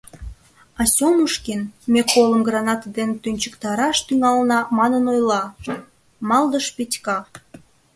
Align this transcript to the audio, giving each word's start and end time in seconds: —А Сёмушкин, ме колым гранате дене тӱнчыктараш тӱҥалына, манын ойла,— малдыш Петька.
—А 0.79 0.81
Сёмушкин, 0.95 1.61
ме 1.91 2.01
колым 2.11 2.41
гранате 2.47 2.87
дене 2.97 3.15
тӱнчыктараш 3.23 3.97
тӱҥалына, 4.07 4.59
манын 4.77 5.03
ойла,— 5.13 5.43
малдыш 6.29 6.65
Петька. 6.75 7.17